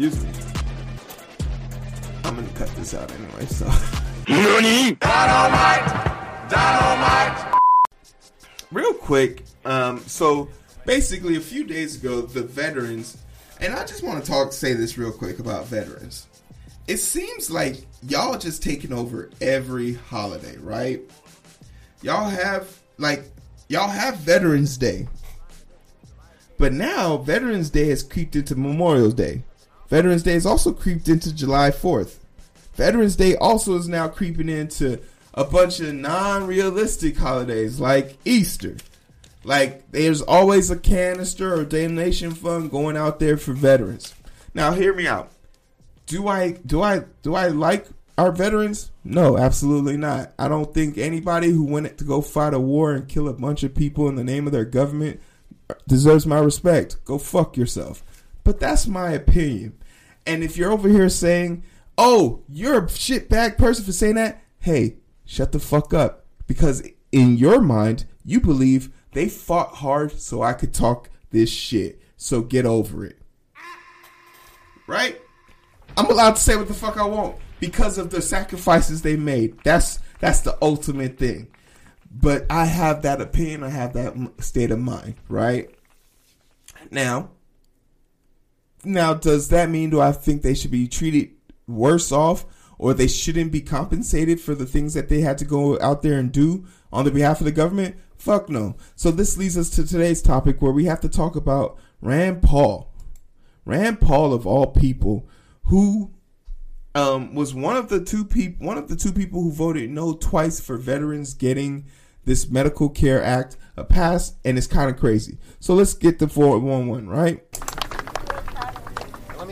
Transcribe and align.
Excuse 0.00 0.22
me. 0.22 0.30
I'm 2.22 2.36
gonna 2.36 2.48
cut 2.50 2.68
this 2.76 2.94
out 2.94 3.10
anyway, 3.10 3.46
so. 3.46 3.64
Dynamite! 4.28 5.00
Dynamite! 6.48 7.58
Real 8.70 8.94
quick, 8.94 9.42
um, 9.64 9.98
so 9.98 10.50
basically 10.86 11.34
a 11.34 11.40
few 11.40 11.64
days 11.64 11.96
ago, 11.96 12.20
the 12.20 12.42
veterans, 12.42 13.24
and 13.60 13.74
I 13.74 13.84
just 13.86 14.04
want 14.04 14.24
to 14.24 14.30
talk, 14.30 14.52
say 14.52 14.72
this 14.72 14.96
real 14.96 15.10
quick 15.10 15.40
about 15.40 15.66
veterans. 15.66 16.28
It 16.86 16.98
seems 16.98 17.50
like 17.50 17.84
y'all 18.06 18.38
just 18.38 18.62
taking 18.62 18.92
over 18.92 19.30
every 19.40 19.94
holiday, 19.94 20.58
right? 20.58 21.00
Y'all 22.02 22.30
have 22.30 22.68
like 22.98 23.24
y'all 23.66 23.88
have 23.88 24.18
Veterans 24.18 24.76
Day. 24.76 25.08
But 26.56 26.72
now 26.72 27.16
Veterans 27.16 27.70
Day 27.70 27.88
has 27.88 28.04
creeped 28.04 28.36
into 28.36 28.54
Memorial 28.54 29.10
Day. 29.10 29.42
Veterans 29.88 30.22
Day 30.22 30.34
has 30.34 30.46
also 30.46 30.72
creeped 30.72 31.08
into 31.08 31.34
July 31.34 31.70
4th. 31.70 32.16
Veterans 32.74 33.16
Day 33.16 33.36
also 33.36 33.76
is 33.76 33.88
now 33.88 34.08
creeping 34.08 34.48
into 34.48 35.00
a 35.34 35.44
bunch 35.44 35.80
of 35.80 35.94
non-realistic 35.94 37.16
holidays 37.16 37.80
like 37.80 38.18
Easter. 38.24 38.76
Like 39.44 39.90
there's 39.92 40.20
always 40.20 40.70
a 40.70 40.78
canister 40.78 41.54
or 41.54 41.64
donation 41.64 42.32
fund 42.32 42.70
going 42.70 42.96
out 42.96 43.18
there 43.18 43.36
for 43.36 43.52
veterans. 43.52 44.14
Now 44.52 44.72
hear 44.72 44.92
me 44.92 45.06
out. 45.06 45.30
Do 46.06 46.28
I 46.28 46.52
do 46.52 46.82
I 46.82 47.04
do 47.22 47.34
I 47.34 47.48
like 47.48 47.86
our 48.16 48.32
veterans? 48.32 48.90
No, 49.04 49.38
absolutely 49.38 49.96
not. 49.96 50.32
I 50.38 50.48
don't 50.48 50.74
think 50.74 50.98
anybody 50.98 51.50
who 51.50 51.64
went 51.64 51.96
to 51.98 52.04
go 52.04 52.20
fight 52.20 52.52
a 52.52 52.60
war 52.60 52.92
and 52.92 53.08
kill 53.08 53.28
a 53.28 53.32
bunch 53.32 53.62
of 53.62 53.74
people 53.74 54.08
in 54.08 54.16
the 54.16 54.24
name 54.24 54.46
of 54.46 54.52
their 54.52 54.64
government 54.64 55.20
deserves 55.86 56.26
my 56.26 56.38
respect. 56.38 56.96
Go 57.04 57.18
fuck 57.18 57.56
yourself. 57.56 58.02
But 58.48 58.60
that's 58.60 58.86
my 58.86 59.10
opinion. 59.10 59.74
And 60.24 60.42
if 60.42 60.56
you're 60.56 60.72
over 60.72 60.88
here 60.88 61.10
saying, 61.10 61.64
"Oh, 61.98 62.44
you're 62.48 62.78
a 62.78 62.86
shitbag 62.86 63.58
person 63.58 63.84
for 63.84 63.92
saying 63.92 64.14
that," 64.14 64.42
hey, 64.60 64.96
shut 65.26 65.52
the 65.52 65.58
fuck 65.58 65.92
up. 65.92 66.24
Because 66.46 66.82
in 67.12 67.36
your 67.36 67.60
mind, 67.60 68.06
you 68.24 68.40
believe 68.40 68.88
they 69.12 69.28
fought 69.28 69.74
hard 69.74 70.18
so 70.18 70.40
I 70.40 70.54
could 70.54 70.72
talk 70.72 71.10
this 71.30 71.50
shit. 71.50 72.00
So 72.16 72.40
get 72.40 72.64
over 72.64 73.04
it. 73.04 73.18
Right? 74.86 75.20
I'm 75.98 76.06
allowed 76.06 76.36
to 76.36 76.40
say 76.40 76.56
what 76.56 76.68
the 76.68 76.72
fuck 76.72 76.96
I 76.96 77.04
want 77.04 77.36
because 77.60 77.98
of 77.98 78.08
the 78.08 78.22
sacrifices 78.22 79.02
they 79.02 79.16
made. 79.16 79.62
That's 79.62 79.98
that's 80.20 80.40
the 80.40 80.56
ultimate 80.62 81.18
thing. 81.18 81.48
But 82.10 82.46
I 82.48 82.64
have 82.64 83.02
that 83.02 83.20
opinion. 83.20 83.62
I 83.62 83.68
have 83.68 83.92
that 83.92 84.16
state 84.38 84.70
of 84.70 84.78
mind. 84.78 85.16
Right 85.28 85.68
now. 86.90 87.32
Now, 88.84 89.14
does 89.14 89.48
that 89.48 89.70
mean 89.70 89.90
do 89.90 90.00
I 90.00 90.12
think 90.12 90.42
they 90.42 90.54
should 90.54 90.70
be 90.70 90.88
treated 90.88 91.30
worse 91.66 92.12
off, 92.12 92.44
or 92.78 92.94
they 92.94 93.08
shouldn't 93.08 93.52
be 93.52 93.60
compensated 93.60 94.40
for 94.40 94.54
the 94.54 94.66
things 94.66 94.94
that 94.94 95.08
they 95.08 95.20
had 95.20 95.38
to 95.38 95.44
go 95.44 95.78
out 95.80 96.02
there 96.02 96.18
and 96.18 96.30
do 96.30 96.66
on 96.92 97.04
the 97.04 97.10
behalf 97.10 97.40
of 97.40 97.44
the 97.44 97.52
government? 97.52 97.96
Fuck 98.16 98.48
no. 98.48 98.76
So 98.94 99.10
this 99.10 99.36
leads 99.36 99.56
us 99.56 99.70
to 99.70 99.86
today's 99.86 100.22
topic 100.22 100.60
where 100.60 100.72
we 100.72 100.84
have 100.86 101.00
to 101.00 101.08
talk 101.08 101.36
about 101.36 101.78
Rand 102.00 102.42
Paul. 102.42 102.92
Rand 103.64 104.00
Paul 104.00 104.32
of 104.32 104.46
all 104.46 104.68
people, 104.68 105.28
who 105.64 106.12
um, 106.94 107.34
was 107.34 107.54
one 107.54 107.76
of 107.76 107.88
the 107.88 108.02
two 108.02 108.24
people 108.24 108.66
one 108.66 108.78
of 108.78 108.88
the 108.88 108.96
two 108.96 109.12
people 109.12 109.42
who 109.42 109.52
voted 109.52 109.90
no 109.90 110.14
twice 110.14 110.58
for 110.58 110.76
veterans 110.76 111.34
getting 111.34 111.84
this 112.24 112.48
Medical 112.48 112.88
Care 112.88 113.22
Act 113.22 113.56
a 113.76 113.84
pass, 113.84 114.34
and 114.44 114.58
it's 114.58 114.66
kind 114.66 114.90
of 114.90 114.98
crazy. 114.98 115.38
So 115.60 115.74
let's 115.74 115.94
get 115.94 116.18
the 116.18 116.28
411, 116.28 117.08
right? 117.08 117.42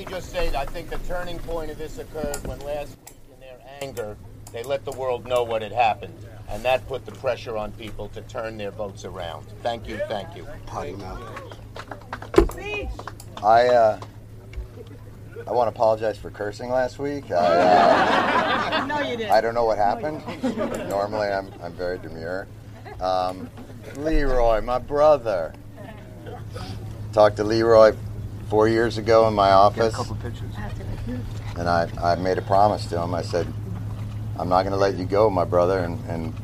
Let 0.07 0.21
just 0.21 0.31
say 0.31 0.51
that 0.51 0.69
I 0.69 0.71
think 0.71 0.89
the 0.89 0.99
turning 0.99 1.37
point 1.41 1.69
of 1.69 1.79
this 1.79 1.99
occurred 1.99 2.47
when 2.47 2.61
last 2.61 2.97
week, 3.09 3.17
in 3.35 3.41
their 3.41 3.59
anger, 3.83 4.17
they 4.53 4.63
let 4.63 4.85
the 4.85 4.93
world 4.93 5.27
know 5.27 5.43
what 5.43 5.63
had 5.63 5.73
happened. 5.73 6.15
And 6.48 6.63
that 6.63 6.86
put 6.86 7.05
the 7.05 7.11
pressure 7.11 7.57
on 7.57 7.73
people 7.73 8.08
to 8.11 8.20
turn 8.23 8.57
their 8.57 8.70
votes 8.70 9.05
around. 9.05 9.47
Thank 9.64 9.89
you, 9.89 10.01
thank 10.07 10.36
you. 10.36 10.47
I 13.42 13.67
uh, 13.67 14.01
I 15.45 15.51
want 15.51 15.67
to 15.67 15.75
apologize 15.75 16.17
for 16.17 16.30
cursing 16.30 16.70
last 16.70 17.01
week. 17.01 17.33
I, 17.33 17.35
uh, 17.35 18.86
No, 18.86 19.01
you 19.01 19.17
didn't. 19.17 19.33
I 19.33 19.41
don't 19.41 19.55
know 19.55 19.64
what 19.64 19.77
happened. 19.77 20.23
Normally, 20.89 21.27
I'm 21.27 21.53
I'm 21.61 21.73
very 21.73 21.98
demure. 21.98 22.47
Um, 23.01 23.51
Leroy, 23.97 24.61
my 24.61 24.79
brother. 24.79 25.53
Talked 27.13 27.39
to 27.39 27.45
Leroy 27.45 27.92
four 28.48 28.68
years 28.68 28.98
ago 28.98 29.27
in 29.29 29.34
my 29.34 29.51
office, 29.51 29.96
and 31.57 31.68
I, 31.68 31.89
I 32.01 32.14
made 32.17 32.39
a 32.39 32.42
promise 32.42 32.86
to 32.86 33.01
him. 33.01 33.14
I 33.14 33.23
said, 33.23 33.46
"I'm 34.39 34.48
not 34.48 34.62
going 34.62 34.73
to 34.73 34.79
let 34.79 34.96
you 34.96 35.05
go, 35.05 35.29
my 35.30 35.45
brother, 35.45 35.80
and, 35.80 36.02
and 36.08 36.34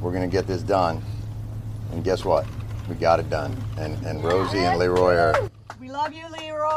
we're 0.00 0.12
going 0.12 0.28
to 0.28 0.32
get 0.34 0.46
this 0.46 0.62
done." 0.62 1.02
And 1.92 2.02
guess 2.02 2.24
what? 2.24 2.46
We 2.88 2.94
got 2.96 3.20
it 3.20 3.30
done. 3.30 3.56
And 3.78 3.94
and 4.06 4.24
Rosie 4.24 4.58
and 4.58 4.78
Leroy 4.78 5.16
are 5.16 5.50
We 5.80 5.90
love 5.90 6.12
you, 6.12 6.24
Leroy. 6.30 6.68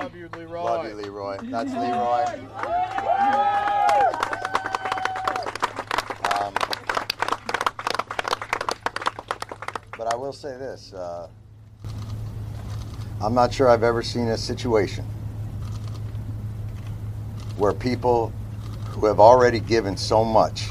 Love 0.00 0.14
you, 0.16 0.28
Leroy. 0.36 0.62
Love 0.62 0.86
you, 0.86 0.94
Leroy. 0.94 1.38
That's 1.42 1.72
Leroy. 1.72 2.24
Um, 6.34 6.54
but 9.96 10.12
I 10.12 10.16
will 10.16 10.32
say 10.32 10.56
this 10.56 10.92
uh, 10.92 11.28
I'm 13.20 13.34
not 13.34 13.52
sure 13.54 13.68
I've 13.68 13.82
ever 13.82 14.02
seen 14.02 14.28
a 14.28 14.36
situation 14.36 15.04
where 17.56 17.72
people 17.72 18.32
who 18.88 19.06
have 19.06 19.20
already 19.20 19.60
given 19.60 19.96
so 19.96 20.24
much 20.24 20.70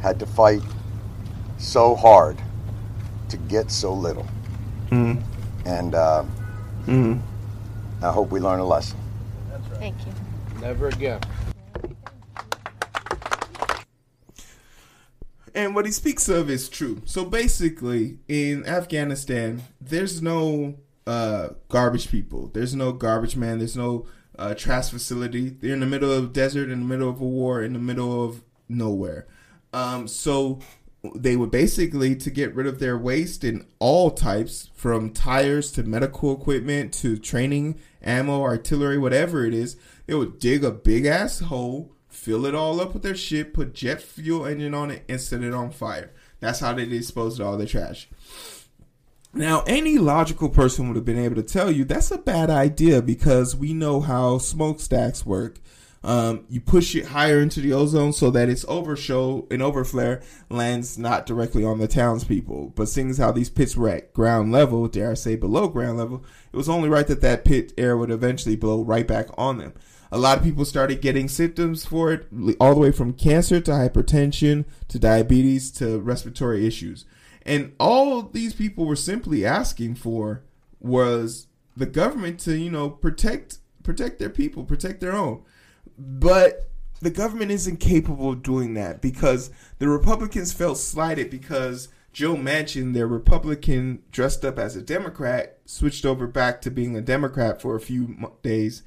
had 0.00 0.18
to 0.20 0.26
fight 0.26 0.62
so 1.58 1.94
hard 1.94 2.36
to 3.28 3.36
get 3.36 3.70
so 3.70 3.92
little. 3.92 4.26
And 5.64 5.94
uh, 5.94 6.24
I 6.88 8.10
hope 8.10 8.30
we 8.30 8.40
learn 8.40 8.60
a 8.60 8.66
lesson. 8.66 8.98
Thank 9.74 9.96
you. 10.06 10.12
Never 10.60 10.88
again. 10.88 11.20
And 15.54 15.74
what 15.74 15.86
he 15.86 15.92
speaks 15.92 16.28
of 16.28 16.48
is 16.48 16.68
true. 16.68 17.02
So 17.04 17.24
basically, 17.24 18.18
in 18.28 18.66
Afghanistan, 18.66 19.62
there's 19.80 20.22
no 20.22 20.74
uh, 21.06 21.50
garbage 21.68 22.10
people. 22.10 22.48
There's 22.48 22.74
no 22.74 22.92
garbage 22.92 23.36
man. 23.36 23.58
There's 23.58 23.76
no 23.76 24.06
uh, 24.38 24.54
trash 24.54 24.90
facility. 24.90 25.50
They're 25.50 25.74
in 25.74 25.80
the 25.80 25.86
middle 25.86 26.12
of 26.12 26.32
desert, 26.32 26.70
in 26.70 26.80
the 26.80 26.86
middle 26.86 27.08
of 27.08 27.20
a 27.20 27.24
war, 27.24 27.62
in 27.62 27.72
the 27.72 27.78
middle 27.78 28.24
of 28.24 28.42
nowhere. 28.68 29.26
Um, 29.72 30.06
so 30.06 30.60
they 31.14 31.36
would 31.36 31.50
basically 31.50 32.14
to 32.16 32.30
get 32.30 32.54
rid 32.54 32.66
of 32.66 32.78
their 32.78 32.96
waste 32.96 33.42
in 33.42 33.66
all 33.78 34.10
types, 34.10 34.70
from 34.74 35.10
tires 35.10 35.72
to 35.72 35.82
medical 35.82 36.32
equipment 36.34 36.94
to 36.94 37.18
training, 37.18 37.80
ammo, 38.02 38.42
artillery, 38.42 38.98
whatever 38.98 39.44
it 39.44 39.54
is. 39.54 39.76
They 40.06 40.14
would 40.14 40.38
dig 40.38 40.64
a 40.64 40.70
big 40.70 41.06
ass 41.06 41.40
hole, 41.40 41.92
fill 42.08 42.46
it 42.46 42.54
all 42.54 42.80
up 42.80 42.94
with 42.94 43.02
their 43.02 43.16
shit, 43.16 43.54
put 43.54 43.74
jet 43.74 44.00
fuel 44.00 44.46
engine 44.46 44.74
on 44.74 44.90
it, 44.90 45.04
and 45.08 45.20
set 45.20 45.42
it 45.42 45.54
on 45.54 45.70
fire. 45.70 46.12
That's 46.40 46.60
how 46.60 46.72
they 46.74 46.86
disposed 46.86 47.40
of 47.40 47.46
all 47.46 47.56
their 47.56 47.66
trash. 47.66 48.08
Now, 49.34 49.62
any 49.66 49.96
logical 49.96 50.50
person 50.50 50.88
would 50.88 50.96
have 50.96 51.06
been 51.06 51.18
able 51.18 51.36
to 51.36 51.42
tell 51.42 51.70
you 51.70 51.84
that's 51.84 52.10
a 52.10 52.18
bad 52.18 52.50
idea 52.50 53.00
because 53.00 53.56
we 53.56 53.72
know 53.72 54.00
how 54.00 54.36
smokestacks 54.36 55.24
work. 55.24 55.58
Um, 56.04 56.44
you 56.48 56.60
push 56.60 56.94
it 56.96 57.06
higher 57.06 57.40
into 57.40 57.60
the 57.60 57.72
ozone 57.72 58.12
so 58.12 58.28
that 58.30 58.48
its 58.48 58.64
overshow 58.68 59.46
and 59.50 59.62
overflare 59.62 60.22
lands 60.50 60.98
not 60.98 61.26
directly 61.26 61.64
on 61.64 61.78
the 61.78 61.88
townspeople. 61.88 62.72
But 62.74 62.88
seeing 62.88 63.08
as 63.08 63.18
how 63.18 63.32
these 63.32 63.48
pits 63.48 63.76
were 63.76 63.88
at 63.88 64.12
ground 64.12 64.52
level, 64.52 64.86
dare 64.88 65.12
I 65.12 65.14
say 65.14 65.36
below 65.36 65.68
ground 65.68 65.96
level, 65.96 66.24
it 66.52 66.56
was 66.56 66.68
only 66.68 66.88
right 66.88 67.06
that 67.06 67.20
that 67.22 67.44
pit 67.44 67.72
air 67.78 67.96
would 67.96 68.10
eventually 68.10 68.56
blow 68.56 68.82
right 68.82 69.06
back 69.06 69.28
on 69.38 69.58
them. 69.58 69.72
A 70.10 70.18
lot 70.18 70.36
of 70.36 70.44
people 70.44 70.66
started 70.66 71.00
getting 71.00 71.26
symptoms 71.28 71.86
for 71.86 72.12
it, 72.12 72.26
all 72.60 72.74
the 72.74 72.80
way 72.80 72.92
from 72.92 73.14
cancer 73.14 73.60
to 73.62 73.70
hypertension 73.70 74.66
to 74.88 74.98
diabetes 74.98 75.70
to 75.70 76.00
respiratory 76.00 76.66
issues. 76.66 77.06
And 77.44 77.74
all 77.78 78.22
these 78.22 78.54
people 78.54 78.86
were 78.86 78.96
simply 78.96 79.44
asking 79.44 79.96
for 79.96 80.44
was 80.80 81.48
the 81.76 81.86
government 81.86 82.38
to, 82.40 82.56
you 82.56 82.70
know, 82.70 82.90
protect 82.90 83.58
protect 83.82 84.18
their 84.18 84.30
people, 84.30 84.64
protect 84.64 85.00
their 85.00 85.14
own. 85.14 85.42
But 85.98 86.70
the 87.00 87.10
government 87.10 87.50
isn't 87.50 87.78
capable 87.78 88.30
of 88.30 88.42
doing 88.42 88.74
that 88.74 89.02
because 89.02 89.50
the 89.78 89.88
Republicans 89.88 90.52
felt 90.52 90.78
slighted 90.78 91.30
because 91.30 91.88
Joe 92.12 92.36
Manchin, 92.36 92.94
their 92.94 93.08
Republican 93.08 94.02
dressed 94.12 94.44
up 94.44 94.58
as 94.58 94.76
a 94.76 94.82
Democrat, 94.82 95.58
switched 95.64 96.06
over 96.06 96.28
back 96.28 96.60
to 96.62 96.70
being 96.70 96.96
a 96.96 97.00
Democrat 97.00 97.60
for 97.60 97.74
a 97.74 97.80
few 97.80 98.30
days 98.42 98.84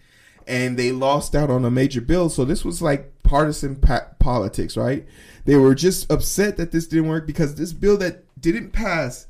and 0.47 0.77
they 0.77 0.91
lost 0.91 1.35
out 1.35 1.49
on 1.49 1.65
a 1.65 1.71
major 1.71 2.01
bill. 2.01 2.29
So 2.29 2.45
this 2.45 2.63
was 2.63 2.81
like 2.81 3.11
partisan 3.25 3.75
pa- 3.75 4.07
politics, 4.19 4.77
right? 4.77 5.05
They 5.45 5.55
were 5.55 5.75
just 5.75 6.09
upset 6.11 6.57
that 6.57 6.71
this 6.71 6.87
didn't 6.87 7.09
work 7.09 7.27
because 7.27 7.55
this 7.55 7.73
bill 7.73 7.97
that 7.97 8.23
didn't 8.39 8.71
pass 8.71 9.27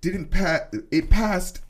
didn't 0.00 0.30
pass. 0.30 0.62
It 0.90 1.10
passed 1.10 1.60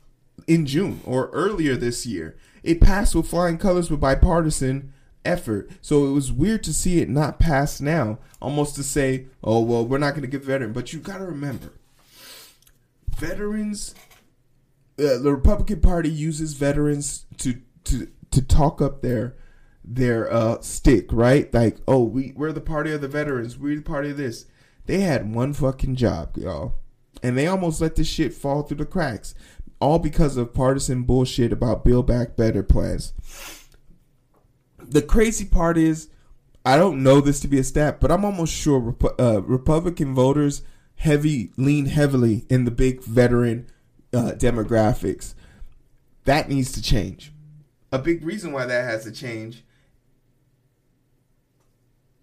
in 0.47 0.65
June 0.65 1.01
or 1.05 1.29
earlier 1.29 1.75
this 1.75 2.05
year. 2.05 2.35
It 2.63 2.81
passed 2.81 3.15
with 3.15 3.29
flying 3.29 3.57
colors 3.57 3.89
with 3.89 3.99
bipartisan 3.99 4.93
effort. 5.25 5.69
So 5.81 6.05
it 6.05 6.11
was 6.11 6.31
weird 6.31 6.63
to 6.63 6.73
see 6.73 6.99
it 6.99 7.09
not 7.09 7.39
pass 7.39 7.81
now, 7.81 8.19
almost 8.41 8.75
to 8.75 8.83
say, 8.83 9.27
"Oh 9.43 9.61
well, 9.61 9.85
we're 9.85 9.97
not 9.97 10.11
going 10.11 10.21
to 10.21 10.27
give 10.27 10.43
veteran." 10.43 10.73
But 10.73 10.93
you 10.93 10.99
got 10.99 11.17
to 11.19 11.25
remember, 11.25 11.73
veterans. 13.15 13.95
Uh, 14.99 15.19
the 15.19 15.31
Republican 15.31 15.79
Party 15.79 16.09
uses 16.09 16.53
veterans 16.53 17.25
to 17.37 17.61
to 17.85 18.07
to 18.31 18.41
talk 18.41 18.81
up 18.81 19.01
their 19.01 19.35
their 19.89 20.31
uh 20.31 20.59
stick, 20.61 21.07
right? 21.11 21.51
Like, 21.53 21.77
oh, 21.87 22.03
we 22.03 22.33
we're 22.35 22.51
the 22.51 22.61
party 22.61 22.91
of 22.91 23.01
the 23.01 23.07
veterans. 23.07 23.57
We're 23.57 23.77
the 23.77 23.81
party 23.81 24.11
of 24.11 24.17
this. 24.17 24.45
They 24.85 24.99
had 24.99 25.33
one 25.33 25.53
fucking 25.53 25.95
job, 25.95 26.37
y'all, 26.37 26.75
and 27.23 27.37
they 27.37 27.47
almost 27.47 27.81
let 27.81 27.95
this 27.95 28.07
shit 28.07 28.33
fall 28.33 28.63
through 28.63 28.77
the 28.77 28.85
cracks, 28.85 29.33
all 29.79 29.99
because 29.99 30.37
of 30.37 30.53
partisan 30.53 31.03
bullshit 31.03 31.51
about 31.51 31.85
Build 31.85 32.07
Back 32.07 32.35
Better 32.35 32.63
plans. 32.63 33.13
The 34.77 35.01
crazy 35.01 35.45
part 35.45 35.77
is, 35.77 36.09
I 36.65 36.77
don't 36.77 37.03
know 37.03 37.19
this 37.19 37.39
to 37.41 37.47
be 37.47 37.59
a 37.59 37.63
stat, 37.63 37.99
but 37.99 38.11
I'm 38.11 38.23
almost 38.23 38.53
sure 38.53 38.79
Repu- 38.79 39.19
uh, 39.19 39.41
Republican 39.41 40.13
voters 40.15 40.61
heavy 40.95 41.51
lean 41.57 41.87
heavily 41.87 42.45
in 42.49 42.65
the 42.65 42.71
big 42.71 43.03
veteran 43.03 43.69
uh, 44.13 44.33
demographics. 44.35 45.33
That 46.25 46.49
needs 46.49 46.71
to 46.73 46.81
change. 46.81 47.31
A 47.91 47.99
big 47.99 48.23
reason 48.23 48.51
why 48.51 48.65
that 48.65 48.83
has 48.83 49.03
to 49.03 49.11
change 49.11 49.63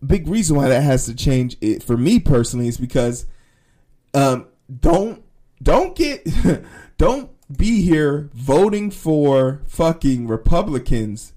big 0.06 0.28
reason 0.28 0.56
why 0.56 0.68
that 0.68 0.82
has 0.82 1.06
to 1.06 1.14
change 1.14 1.56
it 1.60 1.82
for 1.82 1.96
me 1.96 2.18
personally 2.18 2.68
is 2.68 2.76
because 2.76 3.26
um 4.12 4.46
don't 4.80 5.22
don't 5.62 5.96
get 5.96 6.26
don't 6.98 7.30
be 7.56 7.82
here 7.82 8.30
voting 8.34 8.90
for 8.90 9.62
fucking 9.66 10.26
Republicans 10.26 11.32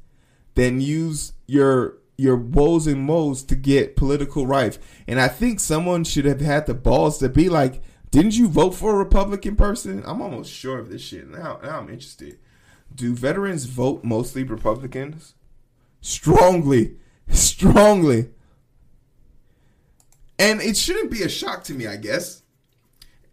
then 0.56 0.82
use 0.82 1.34
your 1.46 1.98
your 2.18 2.36
woes 2.36 2.88
and 2.88 3.02
moes 3.02 3.44
to 3.44 3.56
get 3.56 3.96
political 3.96 4.48
rife. 4.48 4.80
And 5.08 5.20
I 5.20 5.28
think 5.28 5.60
someone 5.60 6.04
should 6.04 6.26
have 6.26 6.42
had 6.42 6.66
the 6.66 6.74
balls 6.74 7.20
to 7.20 7.30
be 7.30 7.48
like, 7.48 7.82
didn't 8.10 8.36
you 8.36 8.48
vote 8.48 8.72
for 8.72 8.92
a 8.92 8.98
Republican 8.98 9.56
person? 9.56 10.04
I'm 10.06 10.22
almost 10.22 10.52
sure 10.52 10.80
of 10.80 10.90
this 10.90 11.02
shit. 11.02 11.30
Now, 11.30 11.60
now 11.62 11.80
I'm 11.80 11.90
interested. 11.90 12.40
Do 12.94 13.14
veterans 13.14 13.66
vote 13.66 14.04
mostly 14.04 14.44
Republicans? 14.44 15.36
Strongly. 16.02 16.96
Strongly. 17.30 18.30
And 20.40 20.62
it 20.62 20.78
shouldn't 20.78 21.12
be 21.12 21.24
a 21.24 21.30
shock 21.30 21.64
to 21.66 21.74
me, 21.74 21.88
I 21.88 21.98
guess. 21.98 22.44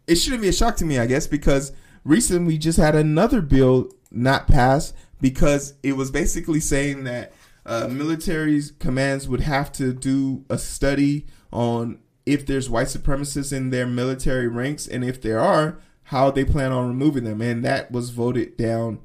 It 0.06 0.16
shouldn't 0.16 0.42
be 0.42 0.48
a 0.48 0.52
shock 0.52 0.76
to 0.76 0.84
me, 0.84 0.98
I 0.98 1.06
guess, 1.06 1.26
because 1.26 1.72
recently 2.04 2.44
we 2.46 2.58
just 2.58 2.78
had 2.78 2.94
another 2.94 3.40
bill 3.40 3.90
not 4.10 4.46
pass 4.46 4.92
because 5.20 5.74
it 5.82 5.96
was 5.96 6.10
basically 6.10 6.60
saying 6.60 7.04
that 7.04 7.32
uh, 7.66 7.88
military 7.88 8.60
commands 8.78 9.28
would 9.28 9.40
have 9.40 9.72
to 9.72 9.92
do 9.92 10.44
a 10.50 10.58
study 10.58 11.26
on 11.52 11.98
if 12.26 12.46
there's 12.46 12.70
white 12.70 12.86
supremacists 12.86 13.52
in 13.52 13.70
their 13.70 13.86
military 13.86 14.48
ranks, 14.48 14.86
and 14.86 15.04
if 15.04 15.20
there 15.20 15.40
are, 15.40 15.78
how 16.04 16.30
they 16.30 16.44
plan 16.44 16.72
on 16.72 16.88
removing 16.88 17.24
them. 17.24 17.40
And 17.40 17.64
that 17.64 17.90
was 17.90 18.10
voted 18.10 18.56
down 18.56 19.00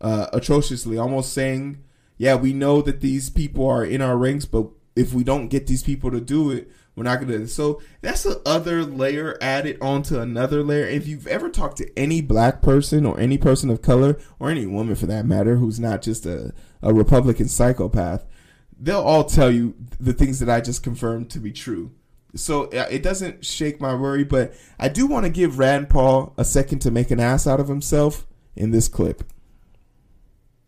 uh, 0.00 0.26
atrociously, 0.32 0.98
almost 0.98 1.32
saying, 1.32 1.82
yeah, 2.16 2.34
we 2.34 2.52
know 2.52 2.82
that 2.82 3.00
these 3.00 3.30
people 3.30 3.66
are 3.68 3.84
in 3.84 4.00
our 4.00 4.16
ranks, 4.16 4.44
but 4.44 4.68
if 4.96 5.12
we 5.12 5.24
don't 5.24 5.48
get 5.48 5.66
these 5.66 5.82
people 5.82 6.10
to 6.10 6.20
do 6.20 6.50
it, 6.50 6.70
we're 6.96 7.04
not 7.04 7.26
do 7.26 7.34
it. 7.34 7.48
So 7.48 7.80
that's 8.00 8.22
the 8.22 8.40
other 8.46 8.84
layer 8.84 9.36
added 9.40 9.78
onto 9.80 10.18
another 10.18 10.62
layer. 10.62 10.86
If 10.86 11.06
you've 11.06 11.26
ever 11.26 11.48
talked 11.48 11.78
to 11.78 11.98
any 11.98 12.20
black 12.20 12.62
person 12.62 13.04
or 13.04 13.18
any 13.18 13.38
person 13.38 13.70
of 13.70 13.82
color 13.82 14.18
or 14.38 14.50
any 14.50 14.66
woman 14.66 14.94
for 14.94 15.06
that 15.06 15.26
matter 15.26 15.56
who's 15.56 15.80
not 15.80 16.02
just 16.02 16.24
a, 16.26 16.52
a 16.82 16.94
Republican 16.94 17.48
psychopath, 17.48 18.24
they'll 18.78 19.00
all 19.00 19.24
tell 19.24 19.50
you 19.50 19.74
the 19.98 20.12
things 20.12 20.38
that 20.40 20.50
I 20.50 20.60
just 20.60 20.82
confirmed 20.82 21.30
to 21.30 21.40
be 21.40 21.52
true. 21.52 21.92
So 22.36 22.64
it 22.64 23.02
doesn't 23.02 23.44
shake 23.44 23.80
my 23.80 23.94
worry, 23.94 24.24
but 24.24 24.54
I 24.78 24.88
do 24.88 25.06
want 25.06 25.24
to 25.24 25.30
give 25.30 25.58
Rand 25.58 25.88
Paul 25.88 26.34
a 26.36 26.44
second 26.44 26.80
to 26.80 26.90
make 26.90 27.12
an 27.12 27.20
ass 27.20 27.46
out 27.46 27.60
of 27.60 27.68
himself 27.68 28.26
in 28.56 28.72
this 28.72 28.88
clip. 28.88 29.22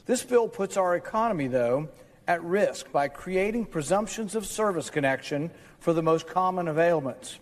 This 0.07 0.23
bill 0.23 0.49
puts 0.49 0.77
our 0.77 0.95
economy, 0.95 1.49
though, 1.49 1.89
at 2.29 2.43
risk 2.43 2.91
by 2.93 3.09
creating 3.09 3.67
presumptions 3.67 4.35
of 4.35 4.47
service 4.47 4.91
connection 4.91 5.51
for 5.79 5.93
the 5.93 6.03
most 6.03 6.27
common 6.27 6.69
of 6.69 6.79
ailments. 6.79 7.39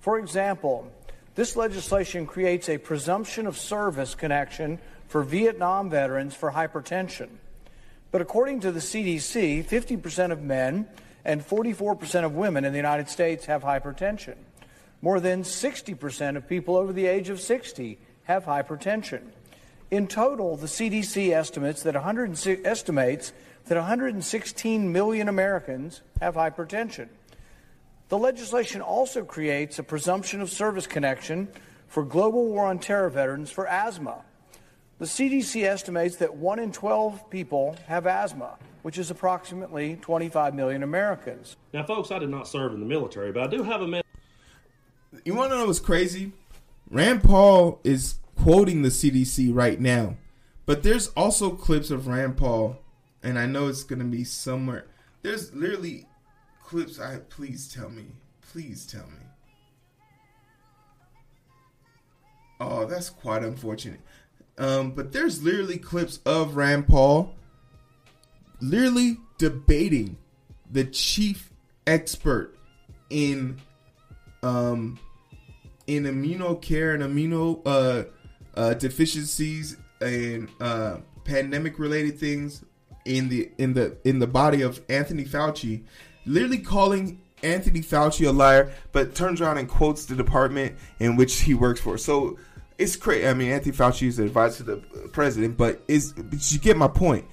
For 0.00 0.18
example, 0.18 0.90
this 1.34 1.56
legislation 1.56 2.26
creates 2.26 2.68
a 2.68 2.78
presumption 2.78 3.46
of 3.46 3.56
service 3.56 4.14
connection 4.14 4.78
for 5.06 5.22
Vietnam 5.22 5.90
veterans 5.90 6.34
for 6.34 6.52
hypertension. 6.52 7.28
But 8.10 8.22
according 8.22 8.60
to 8.60 8.72
the 8.72 8.80
CDC, 8.80 9.64
50% 9.64 10.32
of 10.32 10.42
men 10.42 10.88
and 11.24 11.46
44% 11.46 12.24
of 12.24 12.34
women 12.34 12.64
in 12.64 12.72
the 12.72 12.78
United 12.78 13.08
States 13.08 13.46
have 13.46 13.62
hypertension. 13.62 14.36
More 15.02 15.20
than 15.20 15.42
60% 15.42 16.36
of 16.36 16.48
people 16.48 16.76
over 16.76 16.92
the 16.92 17.06
age 17.06 17.28
of 17.28 17.40
60 17.40 17.98
have 18.24 18.44
hypertension. 18.44 19.22
In 19.90 20.06
total, 20.06 20.56
the 20.56 20.66
CDC 20.66 21.32
estimates 21.32 21.82
that 21.82 21.94
106, 21.94 22.60
estimates 22.64 23.32
that 23.66 23.76
116 23.76 24.92
million 24.92 25.28
Americans 25.28 26.02
have 26.20 26.34
hypertension. 26.34 27.08
The 28.10 28.18
legislation 28.18 28.82
also 28.82 29.24
creates 29.24 29.78
a 29.78 29.82
presumption 29.82 30.40
of 30.40 30.50
service 30.50 30.86
connection 30.86 31.48
for 31.86 32.04
global 32.04 32.46
war 32.46 32.66
on 32.66 32.78
terror 32.78 33.08
veterans 33.08 33.50
for 33.50 33.66
asthma. 33.66 34.22
The 34.98 35.06
CDC 35.06 35.64
estimates 35.64 36.16
that 36.16 36.34
1 36.34 36.58
in 36.58 36.72
12 36.72 37.30
people 37.30 37.76
have 37.86 38.06
asthma, 38.06 38.56
which 38.82 38.98
is 38.98 39.10
approximately 39.10 39.96
25 40.02 40.54
million 40.54 40.82
Americans. 40.82 41.56
Now, 41.72 41.84
folks, 41.84 42.10
I 42.10 42.18
did 42.18 42.30
not 42.30 42.46
serve 42.46 42.74
in 42.74 42.80
the 42.80 42.86
military, 42.86 43.32
but 43.32 43.42
I 43.42 43.46
do 43.46 43.62
have 43.62 43.80
a 43.80 43.86
man. 43.86 44.02
You 45.24 45.34
want 45.34 45.50
to 45.50 45.56
know 45.56 45.66
what's 45.66 45.80
crazy? 45.80 46.32
Rand 46.90 47.22
Paul 47.22 47.80
is 47.84 48.16
quoting 48.42 48.82
the 48.82 48.88
CDC 48.88 49.54
right 49.54 49.80
now, 49.80 50.16
but 50.66 50.82
there's 50.82 51.08
also 51.08 51.50
clips 51.50 51.90
of 51.90 52.06
Rand 52.06 52.36
Paul, 52.36 52.78
and 53.22 53.38
I 53.38 53.46
know 53.46 53.68
it's 53.68 53.84
going 53.84 53.98
to 53.98 54.04
be 54.04 54.24
somewhere. 54.24 54.86
There's 55.22 55.54
literally 55.54 56.06
clips. 56.64 57.00
I 57.00 57.18
please 57.30 57.72
tell 57.72 57.90
me, 57.90 58.06
please 58.52 58.86
tell 58.86 59.06
me. 59.06 59.26
Oh, 62.60 62.86
that's 62.86 63.10
quite 63.10 63.42
unfortunate. 63.42 64.00
Um, 64.58 64.90
but 64.90 65.12
there's 65.12 65.42
literally 65.42 65.78
clips 65.78 66.18
of 66.26 66.56
Rand 66.56 66.88
Paul 66.88 67.34
literally 68.60 69.18
debating 69.38 70.16
the 70.70 70.84
chief 70.84 71.50
expert 71.86 72.56
in 73.08 73.60
um 74.42 74.98
in 75.86 76.04
immunocare 76.04 76.94
and 76.94 77.02
immuno 77.02 77.62
uh, 77.64 78.04
uh 78.58 78.74
deficiencies 78.74 79.76
and 80.00 80.48
uh 80.60 80.98
pandemic 81.24 81.78
related 81.78 82.18
things 82.18 82.64
in 83.04 83.28
the 83.28 83.50
in 83.58 83.72
the 83.72 83.96
in 84.04 84.18
the 84.18 84.26
body 84.26 84.62
of 84.62 84.80
Anthony 84.88 85.24
Fauci 85.24 85.84
literally 86.26 86.58
calling 86.58 87.20
Anthony 87.42 87.80
Fauci 87.80 88.28
a 88.28 88.32
liar 88.32 88.72
but 88.92 89.14
turns 89.14 89.40
around 89.40 89.58
and 89.58 89.68
quotes 89.68 90.04
the 90.06 90.16
department 90.16 90.76
in 90.98 91.16
which 91.16 91.40
he 91.40 91.54
works 91.54 91.80
for. 91.80 91.96
So 91.96 92.36
it's 92.76 92.96
crazy. 92.96 93.26
I 93.26 93.34
mean 93.34 93.50
Anthony 93.50 93.74
Fauci 93.74 94.08
is 94.08 94.16
the 94.16 94.24
advisor 94.24 94.64
to 94.64 94.64
the 94.64 94.76
president 95.08 95.56
but 95.56 95.80
is 95.88 96.14
you 96.52 96.58
get 96.58 96.76
my 96.76 96.88
point. 96.88 97.24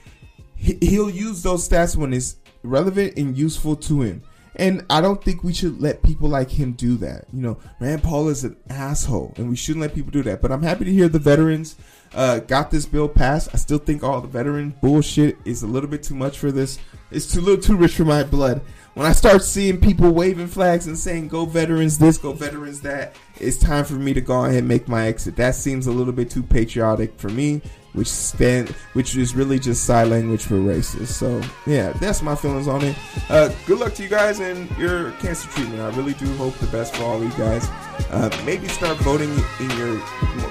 He, 0.55 0.77
he'll 0.81 1.09
use 1.09 1.43
those 1.43 1.67
stats 1.67 1.95
when 1.95 2.13
it's 2.13 2.37
relevant 2.63 3.17
and 3.17 3.37
useful 3.37 3.75
to 3.75 4.01
him. 4.01 4.23
And 4.57 4.85
I 4.89 5.01
don't 5.01 5.23
think 5.23 5.43
we 5.43 5.53
should 5.53 5.81
let 5.81 6.01
people 6.01 6.29
like 6.29 6.49
him 6.49 6.73
do 6.73 6.95
that. 6.97 7.25
You 7.33 7.41
know, 7.41 7.57
Rand 7.79 8.03
Paul 8.03 8.29
is 8.29 8.43
an 8.43 8.55
asshole, 8.69 9.33
and 9.37 9.49
we 9.49 9.55
shouldn't 9.55 9.81
let 9.81 9.93
people 9.93 10.11
do 10.11 10.23
that. 10.23 10.41
But 10.41 10.51
I'm 10.51 10.63
happy 10.63 10.85
to 10.85 10.91
hear 10.93 11.09
the 11.09 11.19
veterans 11.19 11.75
uh, 12.13 12.39
got 12.39 12.71
this 12.71 12.85
bill 12.85 13.09
passed. 13.09 13.49
I 13.53 13.57
still 13.57 13.77
think 13.77 14.03
all 14.03 14.21
the 14.21 14.27
veteran 14.27 14.73
bullshit 14.81 15.37
is 15.43 15.63
a 15.63 15.67
little 15.67 15.89
bit 15.89 16.03
too 16.03 16.15
much 16.15 16.39
for 16.39 16.51
this. 16.51 16.79
It's 17.11 17.31
too 17.31 17.41
little 17.41 17.61
too 17.61 17.75
rich 17.75 17.95
for 17.95 18.05
my 18.05 18.23
blood. 18.23 18.61
When 18.93 19.05
I 19.05 19.11
start 19.11 19.43
seeing 19.43 19.81
people 19.81 20.11
waving 20.11 20.47
flags 20.47 20.87
and 20.87 20.97
saying 20.97 21.27
"Go 21.27 21.45
veterans 21.45 21.97
this, 21.97 22.17
go 22.17 22.31
veterans 22.31 22.79
that," 22.81 23.15
it's 23.37 23.57
time 23.57 23.83
for 23.83 23.93
me 23.93 24.13
to 24.13 24.21
go 24.21 24.45
ahead 24.45 24.59
and 24.59 24.67
make 24.67 24.87
my 24.87 25.07
exit. 25.07 25.35
That 25.35 25.55
seems 25.55 25.87
a 25.87 25.91
little 25.91 26.13
bit 26.13 26.29
too 26.29 26.43
patriotic 26.43 27.19
for 27.19 27.27
me, 27.27 27.61
which 27.95 28.07
stand, 28.07 28.69
which 28.93 29.15
is 29.15 29.35
really 29.35 29.59
just 29.59 29.85
side 29.85 30.07
language 30.07 30.43
for 30.43 30.55
racist. 30.55 31.07
So 31.07 31.41
yeah, 31.65 31.91
that's 31.93 32.21
my 32.21 32.35
feelings 32.35 32.67
on 32.67 32.83
it. 32.83 32.95
Uh, 33.29 33.49
good 33.65 33.79
luck 33.79 33.93
to 33.95 34.03
you 34.03 34.09
guys 34.09 34.39
in 34.39 34.67
your 34.77 35.11
cancer 35.13 35.49
treatment. 35.49 35.81
I 35.81 35.95
really 35.95 36.13
do 36.13 36.27
hope 36.35 36.55
the 36.55 36.67
best 36.67 36.95
for 36.95 37.03
all 37.03 37.21
of 37.21 37.23
you 37.23 37.37
guys. 37.37 37.67
Uh, 38.11 38.29
maybe 38.45 38.67
start 38.67 38.97
voting 38.97 39.31
in 39.59 39.69
your 39.77 39.97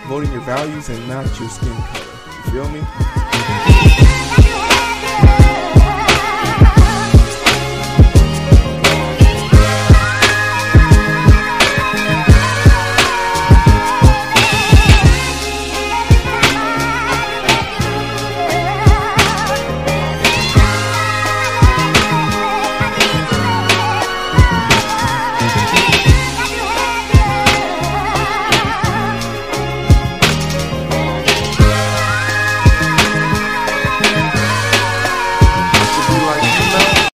voting 0.08 0.32
your 0.32 0.42
values 0.42 0.88
and 0.88 1.08
not 1.08 1.24
your 1.38 1.48
skin 1.48 1.74
color. 1.74 2.04
You 2.46 2.50
feel 2.50 2.68
me? 2.70 4.23